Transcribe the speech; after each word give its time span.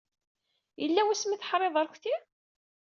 Yella 0.81 1.01
wasmi 1.07 1.33
ay 1.35 1.39
teḥriḍ 1.39 1.75
arekti? 1.81 2.15